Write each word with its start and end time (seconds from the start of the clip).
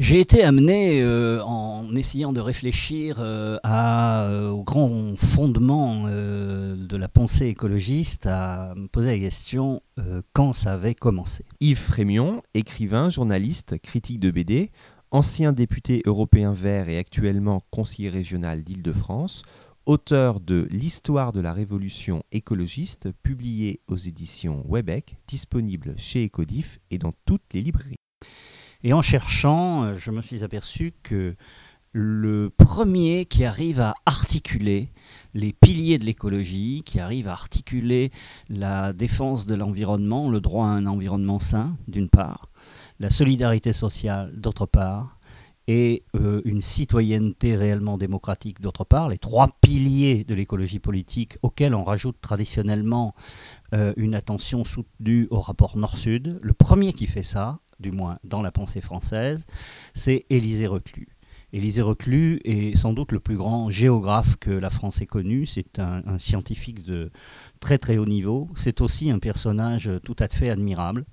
J'ai 0.00 0.18
été 0.18 0.42
amené, 0.42 1.02
euh, 1.02 1.42
en 1.44 1.94
essayant 1.94 2.32
de 2.32 2.40
réfléchir 2.40 3.18
euh, 3.18 3.58
à, 3.62 4.22
euh, 4.22 4.48
au 4.48 4.64
grand 4.64 5.14
fondement 5.18 6.04
de 6.04 6.96
la 6.96 7.08
pensée 7.08 7.48
écologiste, 7.48 8.24
à 8.24 8.74
me 8.76 8.88
poser 8.88 9.10
la 9.10 9.18
question 9.18 9.82
quand 10.32 10.54
ça 10.54 10.72
avait 10.72 10.94
commencé. 10.94 11.44
Yves 11.60 11.76
Frémion, 11.76 12.42
écrivain, 12.54 13.10
journaliste, 13.10 13.78
critique 13.78 14.20
de 14.20 14.30
BD, 14.30 14.70
ancien 15.10 15.52
député 15.52 16.00
européen 16.06 16.52
vert 16.52 16.88
et 16.88 16.96
actuellement 16.96 17.60
conseiller 17.70 18.08
régional 18.08 18.64
d'Île-de-France, 18.64 19.42
auteur 19.84 20.40
de 20.40 20.66
L'histoire 20.70 21.32
de 21.32 21.40
la 21.42 21.52
révolution 21.52 22.22
écologiste, 22.32 23.10
publié 23.22 23.80
aux 23.86 23.98
éditions 23.98 24.64
Webec, 24.66 25.16
disponible 25.28 25.92
chez 25.98 26.24
Ecodif 26.24 26.78
et 26.90 26.96
dans 26.96 27.12
toutes 27.26 27.52
les 27.52 27.60
librairies. 27.60 27.96
Et 28.82 28.92
en 28.92 29.02
cherchant, 29.02 29.84
euh, 29.84 29.94
je 29.94 30.10
me 30.10 30.22
suis 30.22 30.42
aperçu 30.42 30.94
que 31.02 31.34
le 31.92 32.50
premier 32.50 33.26
qui 33.26 33.44
arrive 33.44 33.80
à 33.80 33.94
articuler 34.06 34.90
les 35.34 35.52
piliers 35.52 35.98
de 35.98 36.04
l'écologie, 36.04 36.82
qui 36.84 37.00
arrive 37.00 37.28
à 37.28 37.32
articuler 37.32 38.10
la 38.48 38.92
défense 38.92 39.44
de 39.44 39.54
l'environnement, 39.54 40.30
le 40.30 40.40
droit 40.40 40.66
à 40.66 40.70
un 40.70 40.86
environnement 40.86 41.40
sain, 41.40 41.76
d'une 41.88 42.08
part, 42.08 42.48
la 43.00 43.10
solidarité 43.10 43.72
sociale, 43.72 44.32
d'autre 44.36 44.66
part, 44.66 45.16
et 45.66 46.04
euh, 46.16 46.40
une 46.44 46.62
citoyenneté 46.62 47.56
réellement 47.56 47.98
démocratique, 47.98 48.60
d'autre 48.60 48.84
part, 48.84 49.08
les 49.08 49.18
trois 49.18 49.48
piliers 49.60 50.24
de 50.24 50.34
l'écologie 50.34 50.78
politique 50.80 51.38
auxquels 51.42 51.74
on 51.74 51.84
rajoute 51.84 52.20
traditionnellement 52.20 53.14
euh, 53.74 53.92
une 53.96 54.14
attention 54.14 54.64
soutenue 54.64 55.28
au 55.30 55.40
rapport 55.40 55.76
Nord-Sud. 55.76 56.38
Le 56.40 56.52
premier 56.54 56.92
qui 56.92 57.06
fait 57.06 57.22
ça, 57.22 57.60
du 57.80 57.90
moins 57.90 58.18
dans 58.24 58.42
la 58.42 58.52
pensée 58.52 58.80
française, 58.80 59.46
c'est 59.94 60.26
Élisée 60.30 60.66
Reclus. 60.66 61.08
Élisée 61.52 61.82
Reclus 61.82 62.40
est 62.44 62.76
sans 62.76 62.92
doute 62.92 63.10
le 63.10 63.18
plus 63.18 63.36
grand 63.36 63.70
géographe 63.70 64.36
que 64.36 64.50
la 64.50 64.70
France 64.70 65.00
ait 65.00 65.06
connu. 65.06 65.46
C'est 65.46 65.80
un, 65.80 66.18
scientifique 66.18 66.84
de 66.84 67.10
très 67.58 67.78
très 67.78 67.98
haut 67.98 68.06
niveau. 68.06 68.48
C'est 68.54 68.80
aussi 68.80 69.10
un 69.10 69.18
personnage 69.18 69.90
tout 70.04 70.16
à 70.20 70.28
fait 70.28 70.48
admirable. 70.48 71.04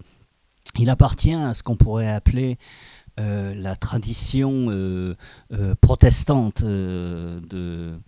Il 0.78 0.92
appartient 0.92 1.34
à 1.34 1.56
ce 1.56 1.64
qu'on 1.64 1.76
pourrait 1.76 2.10
appeler 2.10 2.60
euh, 3.20 3.56
la 3.56 3.76
tradition 3.76 4.68
euh, 4.70 5.16
euh, 5.52 5.74
protestante 5.82 6.64
de, 6.64 8.00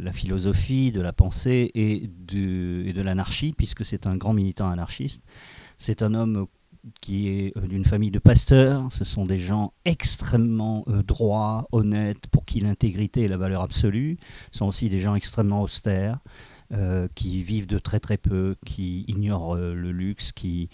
la 0.00 0.12
philosophie, 0.12 0.92
de 0.92 1.02
la 1.02 1.12
pensée 1.12 1.70
et 1.74 2.08
de 2.08 3.02
l'anarchie, 3.02 3.52
puisque 3.52 3.84
c'est 3.84 4.06
un 4.06 4.16
grand 4.16 4.32
militant 4.32 4.70
anarchiste. 4.70 5.22
C'est 5.76 6.00
un 6.00 6.14
homme 6.14 6.46
qui 7.00 7.28
est 7.28 7.56
euh, 7.56 7.66
d'une 7.66 7.84
famille 7.84 8.10
de 8.10 8.18
pasteurs. 8.18 8.88
Ce 8.92 9.04
sont 9.04 9.26
des 9.26 9.38
gens 9.38 9.72
extrêmement 9.84 10.84
euh, 10.88 11.02
droits, 11.02 11.66
honnêtes, 11.72 12.26
pour 12.28 12.44
qui 12.44 12.60
l'intégrité 12.60 13.24
est 13.24 13.28
la 13.28 13.36
valeur 13.36 13.62
absolue. 13.62 14.18
Ce 14.52 14.58
sont 14.58 14.66
aussi 14.66 14.88
des 14.88 14.98
gens 14.98 15.14
extrêmement 15.14 15.62
austères. 15.62 16.18
Euh, 16.72 17.06
qui 17.14 17.44
vivent 17.44 17.68
de 17.68 17.78
très 17.78 18.00
très 18.00 18.16
peu, 18.16 18.56
qui 18.66 19.04
ignorent 19.06 19.54
le 19.54 19.92
luxe, 19.92 20.32
qui 20.32 20.68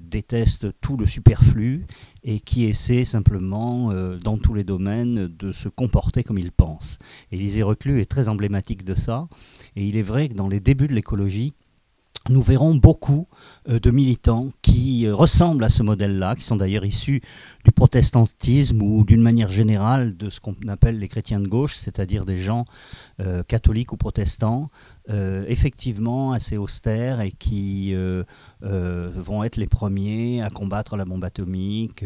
détestent 0.00 0.68
tout 0.80 0.96
le 0.96 1.06
superflu 1.06 1.86
et 2.22 2.38
qui 2.38 2.66
essaient 2.66 3.04
simplement, 3.04 3.92
dans 4.22 4.38
tous 4.38 4.54
les 4.54 4.62
domaines, 4.62 5.26
de 5.26 5.50
se 5.50 5.68
comporter 5.68 6.22
comme 6.22 6.38
ils 6.38 6.52
pensent. 6.52 7.00
Élisée 7.32 7.64
Reclus 7.64 8.00
est 8.00 8.08
très 8.08 8.28
emblématique 8.28 8.84
de 8.84 8.94
ça. 8.94 9.26
Et 9.74 9.88
il 9.88 9.96
est 9.96 10.02
vrai 10.02 10.28
que 10.28 10.34
dans 10.34 10.48
les 10.48 10.60
débuts 10.60 10.86
de 10.86 10.94
l'écologie, 10.94 11.52
nous 12.28 12.42
verrons 12.42 12.74
beaucoup 12.74 13.26
euh, 13.68 13.78
de 13.78 13.90
militants 13.90 14.50
qui 14.62 15.06
euh, 15.06 15.14
ressemblent 15.14 15.64
à 15.64 15.68
ce 15.68 15.82
modèle-là, 15.82 16.36
qui 16.36 16.42
sont 16.42 16.56
d'ailleurs 16.56 16.84
issus 16.84 17.22
du 17.64 17.72
protestantisme 17.72 18.82
ou 18.82 19.04
d'une 19.04 19.22
manière 19.22 19.48
générale 19.48 20.16
de 20.16 20.30
ce 20.30 20.40
qu'on 20.40 20.54
appelle 20.68 20.98
les 20.98 21.08
chrétiens 21.08 21.40
de 21.40 21.48
gauche, 21.48 21.76
c'est-à-dire 21.76 22.24
des 22.24 22.38
gens 22.38 22.64
euh, 23.20 23.42
catholiques 23.42 23.92
ou 23.92 23.96
protestants, 23.96 24.70
effectivement 25.48 26.32
assez 26.32 26.58
austères 26.58 27.22
et 27.22 27.30
qui 27.30 27.94
vont 28.60 29.42
être 29.42 29.56
les 29.56 29.66
premiers 29.66 30.42
à 30.42 30.50
combattre 30.50 30.96
la 30.96 31.06
bombe 31.06 31.24
atomique, 31.24 32.04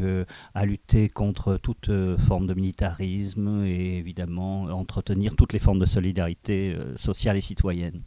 à 0.54 0.64
lutter 0.64 1.08
contre 1.08 1.56
toute 1.56 1.90
forme 2.18 2.46
de 2.46 2.54
militarisme 2.54 3.64
et 3.64 3.98
évidemment 3.98 4.66
entretenir 4.66 5.34
toutes 5.34 5.52
les 5.52 5.58
formes 5.58 5.80
de 5.80 5.86
solidarité 5.86 6.76
sociale 6.94 7.36
et 7.36 7.40
citoyenne. 7.40 8.02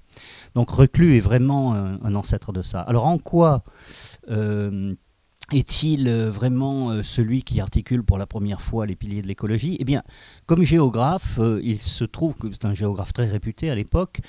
Donc 0.56 0.70
Reclus 0.72 1.18
est 1.18 1.22
vraiment 1.22 1.74
un, 1.74 2.16
ancêtre 2.16 2.54
de 2.54 2.62
ça. 2.62 2.82
Alors 2.82 3.06
en 3.06 3.18
quoi 3.18 3.64
euh, 4.30 4.96
est-il 5.54 6.08
euh, 6.08 6.32
vraiment 6.32 6.90
euh, 6.90 7.04
celui 7.04 7.44
qui 7.44 7.62
articule 7.62 8.04
pour 8.04 8.18
la 8.18 8.26
première 8.26 8.62
fois 8.62 8.86
les 8.86 8.96
piliers 8.96 9.22
de 9.22 9.28
l'écologie? 9.28 9.78
Eh 9.80 9.84
bien, 9.84 10.02
comme 10.46 10.64
géographe, 10.64 11.40
il 11.62 11.80
se 11.80 12.04
trouve 12.04 12.34
que 12.36 12.52
c'est 12.52 12.66
un 12.66 12.74
géographe 12.74 13.14
très 13.14 13.28
réputé 13.28 13.70
à 13.70 13.76
l'époque. 13.76 14.22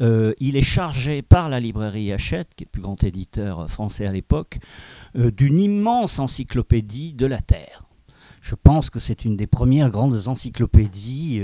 il 0.00 0.56
est 0.56 0.62
chargé 0.62 1.22
par 1.22 1.48
la 1.48 1.60
librairie 1.60 2.12
Hachette, 2.12 2.54
qui 2.56 2.64
est 2.64 2.66
le 2.66 2.70
plus 2.70 2.82
grand 2.82 3.02
éditeur 3.04 3.68
français 3.70 4.06
à 4.06 4.12
l'époque, 4.12 4.58
d'une 5.14 5.60
immense 5.60 6.18
encyclopédie 6.18 7.12
de 7.12 7.26
la 7.26 7.40
Terre. 7.40 7.82
Je 8.40 8.56
pense 8.56 8.90
que 8.90 8.98
c'est 8.98 9.24
une 9.24 9.36
des 9.36 9.46
premières 9.46 9.90
grandes 9.90 10.26
encyclopédies 10.26 11.42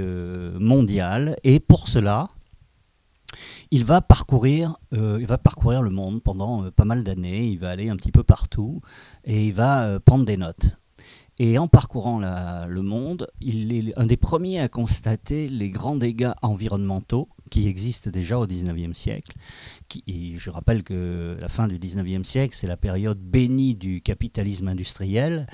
mondiales, 0.59 1.37
et 1.45 1.61
pour 1.61 1.89
cela, 1.89 2.31
il 3.71 3.85
va 3.85 4.01
parcourir, 4.01 4.79
euh, 4.95 5.19
il 5.21 5.27
va 5.27 5.39
parcourir 5.39 5.83
le 5.83 5.91
monde 5.91 6.23
pendant 6.23 6.65
euh, 6.65 6.71
pas 6.71 6.85
mal 6.85 7.05
d'années. 7.05 7.47
Il 7.47 7.59
va 7.59 7.71
aller 7.71 7.89
un 7.89 7.97
petit 7.97 8.13
peu 8.13 8.23
partout 8.23 8.81
et 9.25 9.47
il 9.47 9.53
va 9.53 9.85
euh, 9.85 10.01
prendre 10.01 10.25
des 10.25 10.37
notes. 10.37 10.79
Et 11.41 11.57
en 11.57 11.69
parcourant 11.69 12.19
le 12.19 12.83
monde, 12.83 13.29
il 13.41 13.73
est 13.73 13.97
un 13.97 14.07
des 14.07 14.17
premiers 14.17 14.59
à 14.59 14.69
constater 14.69 15.49
les 15.49 15.71
grands 15.71 15.95
dégâts 15.95 16.33
environnementaux 16.43 17.29
qui 17.49 17.69
existent 17.69 18.11
déjà 18.11 18.41
au 18.41 18.47
XIXe 18.47 18.97
siècle. 18.99 19.37
Qui, 19.89 20.35
je 20.37 20.51
rappelle 20.51 20.83
que 20.83 21.37
la 21.41 21.49
fin 21.49 21.69
du 21.69 21.79
XIXe 21.79 22.29
siècle, 22.29 22.57
c'est 22.57 22.67
la 22.67 22.77
période 22.77 23.21
bénie 23.21 23.77
du 23.77 24.03
capitalisme 24.03 24.67
industriel, 24.67 25.47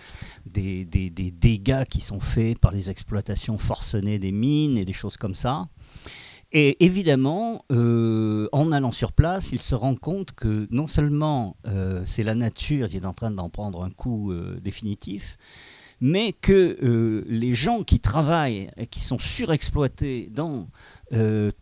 des, 0.47 0.87
des, 0.87 1.11
dégâts 1.11 1.85
qui 1.85 2.01
sont 2.01 2.21
faits 2.21 2.59
par 2.59 2.73
les 2.73 2.89
exploitations 2.89 3.59
forcenées 3.59 4.19
des 4.19 4.33
mines 4.33 4.79
et 4.79 4.87
des 4.87 4.95
choses 4.95 5.19
comme 5.19 5.35
ça. 5.35 5.69
Et 6.53 6.85
évidemment, 6.85 7.65
euh, 7.73 8.49
en 8.53 8.73
allant 8.73 8.93
sur 8.93 9.13
place, 9.13 9.53
il 9.53 9.61
se 9.61 9.75
rend 9.75 9.97
compte 9.97 10.33
que 10.33 10.67
non 10.71 10.87
seulement 10.87 11.57
euh, 11.67 12.03
c'est 12.07 12.23
la 12.23 12.35
nature 12.35 12.89
qui 12.89 12.97
est 12.97 13.07
en 13.07 13.13
train 13.13 13.31
d'en 13.31 13.49
prendre 13.49 13.83
un 13.83 13.91
coup 13.91 14.33
euh, 14.33 14.61
définitif, 14.63 15.37
mais 16.07 16.35
que 16.35 17.25
les 17.27 17.55
gens 17.55 17.83
qui 17.83 17.99
travaillent 17.99 18.71
et 18.77 18.87
qui 18.87 19.01
sont 19.01 19.19
surexploités 19.19 20.29
dans 20.31 20.69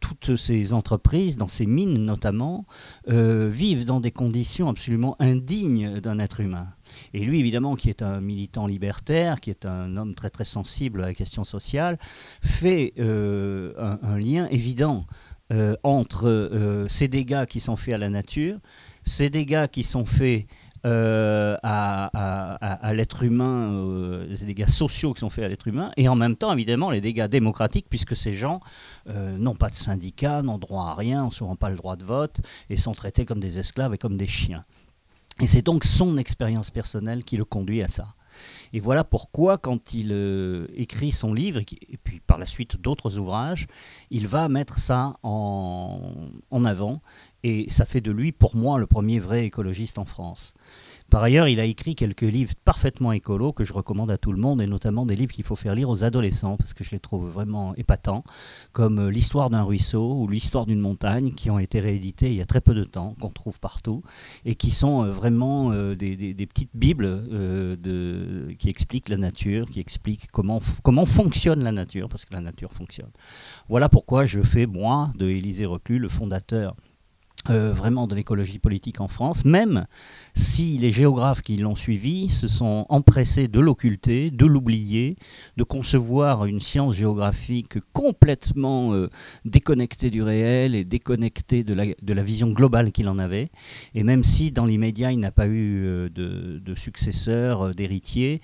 toutes 0.01 0.37
ces 0.37 0.73
entreprises, 0.73 1.37
dans 1.37 1.47
ces 1.47 1.65
mines 1.65 2.05
notamment, 2.05 2.67
vivent 3.07 3.85
dans 3.85 4.01
des 4.01 4.11
conditions 4.11 4.69
absolument 4.69 5.15
indignes 5.21 6.01
d'un 6.01 6.19
être 6.19 6.41
humain. 6.41 6.67
Et 7.15 7.21
lui, 7.25 7.39
évidemment, 7.39 7.77
qui 7.77 7.89
est 7.89 8.03
un 8.03 8.21
militant 8.21 8.67
libertaire, 8.67 9.41
qui 9.41 9.51
est 9.51 9.65
un 9.65 9.97
homme 9.97 10.15
très 10.15 10.31
très 10.31 10.45
sensible 10.45 11.03
à 11.03 11.07
la 11.07 11.15
question 11.15 11.45
sociale, 11.45 11.99
fait 12.43 12.95
euh, 12.99 13.97
un, 14.03 14.19
lien 14.19 14.47
évident 14.49 15.07
euh, 15.53 15.77
entre 15.83 16.29
euh, 16.29 16.89
ces 16.89 17.09
dégâts 17.09 17.47
qui 17.47 17.61
sont 17.61 17.77
faits 17.77 17.95
à 17.95 17.99
la 17.99 18.09
nature, 18.09 18.59
ces 19.05 19.31
dégâts 19.31 19.67
qui 19.67 19.85
sont 19.85 20.07
faits 20.07 20.47
à, 20.85 22.11
l'être 22.95 23.23
humain, 23.23 24.27
ces 24.35 24.45
dégâts 24.45 24.69
sociaux 24.69 25.15
qui 25.15 25.21
sont 25.21 25.31
faits 25.31 25.45
à 25.45 25.49
l'être 25.49 25.69
humain, 25.69 25.93
et 25.97 26.09
en 26.09 26.15
même 26.15 26.37
temps, 26.37 26.53
évidemment, 26.53 26.91
les 26.91 27.01
dégâts 27.01 27.27
démocratiques, 27.27 27.87
puisque 27.89 28.17
ces 28.17 28.35
gens 28.35 28.61
n'ont 29.07 29.55
pas 29.55 29.69
de 29.69 29.77
syndicat, 29.77 30.43
n'ont 30.43 30.59
droit 30.59 30.87
à 30.87 30.95
rien, 30.95 31.29
n'ont 31.41 31.57
pas 31.57 31.71
le 31.71 31.77
droit 31.77 31.97
de 31.97 32.05
vote, 32.05 32.41
et 32.71 32.77
sont 32.77 32.93
traités 32.93 33.25
comme 33.25 33.41
des 33.41 33.59
esclaves 33.59 33.95
et 33.95 33.99
comme 33.99 34.17
des 34.17 34.27
chiens. 34.27 34.65
Et 35.41 35.47
c'est 35.47 35.63
donc 35.63 35.85
son 35.85 36.17
expérience 36.19 36.71
personnelle 36.71 37.25
qui 37.25 37.37
le 37.37 37.45
conduit 37.45 37.83
à 37.83 37.89
ça. 37.89 38.09
Et 38.73 38.81
voilà 38.81 39.05
pourquoi, 39.05 39.59
quand 39.59 39.95
il 39.95 40.09
euh, 40.13 40.67
écrit 40.75 41.13
son 41.13 41.35
livre, 41.35 41.61
et, 41.61 41.99
puis 42.03 42.21
par 42.21 42.39
la 42.39 42.47
suite 42.47 42.81
d'autres 42.81 43.19
ouvrages, 43.19 43.67
il 44.11 44.27
va 44.27 44.49
mettre 44.49 44.79
ça 44.79 45.17
en, 45.23 46.13
en 46.51 46.65
avant. 46.65 47.01
Et 47.43 47.69
ça 47.71 47.85
fait 47.85 48.01
de 48.01 48.11
lui, 48.11 48.33
pour 48.33 48.57
moi, 48.57 48.79
le 48.79 48.87
premier 48.87 49.19
vrai 49.19 49.45
écologiste 49.47 49.99
en 49.99 50.05
France. 50.05 50.55
Par 51.13 51.23
ailleurs, 51.23 51.47
il 51.47 51.61
a 51.61 51.67
écrit 51.67 51.95
quelques 51.95 52.23
livres 52.23 52.55
parfaitement 52.65 53.13
écolos 53.13 53.53
que 53.53 53.65
je 53.65 53.75
recommande 53.75 54.11
à 54.11 54.17
tout 54.17 54.33
le 54.33 54.39
monde, 54.39 54.63
et 54.63 54.67
notamment 54.67 55.05
des 55.05 55.15
livres 55.15 55.33
qu'il 55.33 55.45
faut 55.45 55.57
faire 55.57 55.75
lire 55.75 55.91
aux 55.91 56.05
adolescents, 56.05 56.57
parce 56.57 56.73
que 56.73 56.85
je 56.85 56.91
les 56.91 57.01
trouve 57.01 57.29
vraiment 57.29 57.75
épatants, 57.75 58.25
comme 58.73 58.99
euh, 58.99 59.11
L'histoire 59.11 59.51
d'un 59.51 59.63
ruisseau 59.63 60.15
ou 60.15 60.27
L'histoire 60.27 60.65
d'une 60.65 60.81
montagne, 60.81 61.35
qui 61.35 61.51
ont 61.51 61.59
été 61.59 61.81
réédités 61.81 62.29
il 62.29 62.37
y 62.37 62.41
a 62.41 62.47
très 62.47 62.63
peu 62.63 62.73
de 62.73 62.85
temps, 62.85 63.15
qu'on 63.21 63.29
trouve 63.29 63.61
partout, 63.61 64.03
et 64.47 64.55
qui 64.55 64.71
sont 64.71 65.05
euh, 65.05 65.11
vraiment 65.11 65.71
euh, 65.73 65.95
des, 65.95 66.47
petites 66.47 66.71
bibles 66.73 67.29
qui 68.59 68.71
expliquent 68.71 69.11
la 69.11 69.19
nature, 69.19 69.69
qui 69.69 69.81
expliquent 69.81 70.29
comment, 70.33 70.63
comment 70.83 71.05
fonctionne 71.05 71.63
la 71.63 71.73
nature, 71.73 72.09
parce 72.09 72.25
que 72.25 72.33
la 72.33 72.41
nature 72.41 72.73
fonctionne. 72.73 73.11
Voilà 73.69 73.91
pourquoi 73.91 74.25
je 74.25 74.41
fais, 74.41 74.65
moi, 74.65 75.13
de 75.19 75.29
Élisée 75.29 75.67
Reclus, 75.67 75.99
le 75.99 76.09
fondateur 76.09 76.75
euh, 77.51 77.73
vraiment 77.73 78.07
de 78.07 78.15
l'écologie 78.15 78.61
politique 78.61 79.01
en 79.01 79.09
France, 79.09 79.45
même 79.45 79.87
si 80.33 80.79
les 80.79 80.93
géographes 80.93 81.43
qui 81.43 81.57
l'ont 81.57 81.75
suivi 81.75 82.29
se 82.29 82.47
sont 82.47 82.87
empressés 82.89 83.49
de 83.49 83.59
l'occulter, 83.59 84.31
de 84.31 84.47
l'oublier, 84.47 85.17
de 85.57 85.65
concevoir 85.65 86.47
une 86.47 86.61
science 86.61 86.95
géographique 86.95 87.81
complètement 87.93 88.95
euh, 88.95 89.11
déconnectée 89.45 90.11
du 90.11 90.23
réel 90.23 90.77
et 90.77 90.85
déconnectée 90.85 91.65
de 91.65 91.75
la, 91.75 92.23
vision 92.23 92.53
globale 92.53 92.93
qu'il 92.93 93.09
en 93.09 93.19
avait. 93.19 93.49
Et 93.97 94.05
même 94.05 94.23
si 94.23 94.53
dans 94.53 94.65
l'immédiat 94.65 95.11
il 95.11 95.19
n'a 95.19 95.33
pas 95.33 95.49
eu 95.49 95.85
euh, 95.85 96.09
de, 96.11 96.61
de, 96.61 96.75
successeur, 96.77 97.75
d'héritier, 97.75 98.41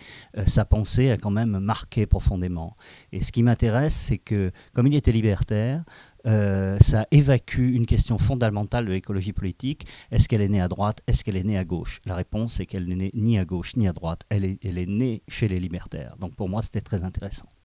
sa 0.46 0.64
pensée 0.64 1.12
a 1.12 1.16
quand 1.16 1.30
même 1.30 1.60
marqué 1.60 2.06
profondément. 2.06 2.74
Et 3.12 3.22
ce 3.22 3.30
qui 3.30 3.44
m'intéresse, 3.44 3.94
c'est 3.94 4.18
que 4.18 4.50
comme 4.74 4.88
il 4.88 4.96
était 4.96 5.12
libertaire, 5.12 5.84
euh, 6.28 6.76
ça 6.80 7.06
évacue 7.10 7.72
une 7.74 7.86
question 7.86 8.18
fondamentale 8.18 8.86
de 8.86 8.92
l'écologie 8.92 9.32
politique. 9.32 9.86
Est-ce 10.10 10.28
qu'elle 10.28 10.42
est 10.42 10.48
née 10.48 10.60
à 10.60 10.68
droite? 10.68 11.00
Est-ce 11.06 11.24
qu'elle 11.24 11.36
est 11.36 11.44
née 11.44 11.56
à 11.56 11.64
gauche? 11.64 12.00
La 12.04 12.14
réponse 12.14 12.60
est 12.60 12.66
qu'elle 12.66 12.86
n'est 12.86 12.96
née 12.96 13.10
ni 13.14 13.38
à 13.38 13.44
gauche 13.44 13.76
ni 13.76 13.88
à 13.88 13.92
droite. 13.92 14.22
Elle 14.28 14.44
est, 14.44 14.58
elle 14.62 14.78
est 14.78 14.86
née 14.86 15.22
chez 15.26 15.48
les 15.48 15.58
libertaires. 15.58 16.16
Donc 16.20 16.34
pour 16.36 16.48
moi, 16.48 16.62
c'était 16.62 16.82
très 16.82 17.02
intéressant. 17.02 17.48